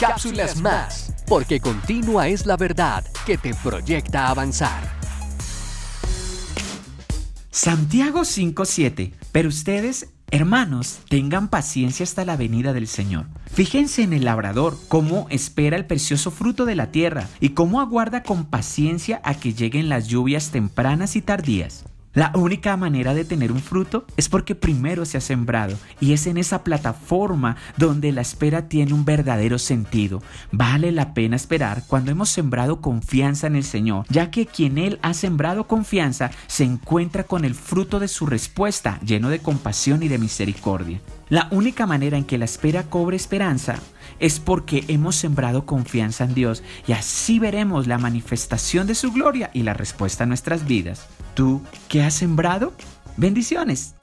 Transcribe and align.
Cápsulas 0.00 0.56
Más, 0.62 1.14
porque 1.28 1.60
continua 1.60 2.28
es 2.28 2.46
la 2.46 2.56
verdad 2.56 3.04
que 3.26 3.36
te 3.36 3.52
proyecta 3.52 4.28
avanzar. 4.28 4.80
Santiago 7.50 8.24
5:7. 8.24 9.12
Pero 9.30 9.50
ustedes, 9.50 10.08
hermanos, 10.30 11.00
tengan 11.10 11.48
paciencia 11.48 12.04
hasta 12.04 12.24
la 12.24 12.38
venida 12.38 12.72
del 12.72 12.86
Señor. 12.86 13.26
Fíjense 13.52 14.02
en 14.02 14.14
el 14.14 14.24
labrador, 14.24 14.78
cómo 14.88 15.26
espera 15.28 15.76
el 15.76 15.84
precioso 15.84 16.30
fruto 16.30 16.64
de 16.64 16.76
la 16.76 16.90
tierra 16.90 17.28
y 17.38 17.50
cómo 17.50 17.82
aguarda 17.82 18.22
con 18.22 18.46
paciencia 18.46 19.20
a 19.22 19.34
que 19.34 19.52
lleguen 19.52 19.90
las 19.90 20.08
lluvias 20.08 20.50
tempranas 20.50 21.14
y 21.14 21.20
tardías. 21.20 21.84
La 22.12 22.32
única 22.34 22.76
manera 22.76 23.14
de 23.14 23.24
tener 23.24 23.52
un 23.52 23.60
fruto 23.60 24.04
es 24.16 24.28
porque 24.28 24.56
primero 24.56 25.04
se 25.04 25.16
ha 25.16 25.20
sembrado 25.20 25.76
y 26.00 26.12
es 26.12 26.26
en 26.26 26.38
esa 26.38 26.64
plataforma 26.64 27.56
donde 27.76 28.10
la 28.10 28.20
espera 28.20 28.68
tiene 28.68 28.94
un 28.94 29.04
verdadero 29.04 29.60
sentido. 29.60 30.20
Vale 30.50 30.90
la 30.90 31.14
pena 31.14 31.36
esperar 31.36 31.84
cuando 31.86 32.10
hemos 32.10 32.28
sembrado 32.28 32.80
confianza 32.80 33.46
en 33.46 33.54
el 33.54 33.62
Señor, 33.62 34.06
ya 34.08 34.32
que 34.32 34.46
quien 34.46 34.76
Él 34.76 34.98
ha 35.02 35.14
sembrado 35.14 35.68
confianza 35.68 36.32
se 36.48 36.64
encuentra 36.64 37.22
con 37.22 37.44
el 37.44 37.54
fruto 37.54 38.00
de 38.00 38.08
su 38.08 38.26
respuesta 38.26 38.98
lleno 39.04 39.28
de 39.28 39.38
compasión 39.38 40.02
y 40.02 40.08
de 40.08 40.18
misericordia. 40.18 41.00
La 41.30 41.46
única 41.52 41.86
manera 41.86 42.18
en 42.18 42.24
que 42.24 42.38
la 42.38 42.44
espera 42.44 42.82
cobre 42.82 43.16
esperanza 43.16 43.76
es 44.18 44.40
porque 44.40 44.84
hemos 44.88 45.14
sembrado 45.14 45.64
confianza 45.64 46.24
en 46.24 46.34
Dios 46.34 46.64
y 46.88 46.92
así 46.92 47.38
veremos 47.38 47.86
la 47.86 47.98
manifestación 47.98 48.88
de 48.88 48.96
su 48.96 49.12
gloria 49.12 49.50
y 49.54 49.62
la 49.62 49.72
respuesta 49.72 50.24
a 50.24 50.26
nuestras 50.26 50.66
vidas. 50.66 51.06
¿Tú 51.34 51.62
qué 51.88 52.02
has 52.02 52.14
sembrado? 52.14 52.72
Bendiciones. 53.16 53.94